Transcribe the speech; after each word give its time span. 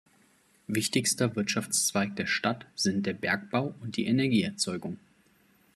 Wichtigster 0.65 1.35
Wirtschaftszweig 1.35 2.15
der 2.15 2.25
Stadt 2.25 2.65
sind 2.73 3.05
der 3.05 3.13
Bergbau 3.13 3.75
und 3.83 3.97
die 3.97 4.07
Energieerzeugung. 4.07 4.97